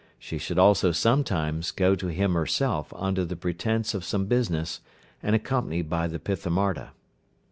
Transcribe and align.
She 0.17 0.39
should 0.39 0.57
also 0.57 0.91
sometimes 0.91 1.69
go 1.69 1.93
to 1.93 2.07
him 2.07 2.33
herself 2.33 2.91
under 2.95 3.23
the 3.23 3.35
pretence 3.35 3.93
of 3.93 4.03
some 4.03 4.25
business, 4.25 4.79
and 5.21 5.35
accompanied 5.35 5.91
by 5.91 6.07
the 6.07 6.17
Pithamarda. 6.17 6.93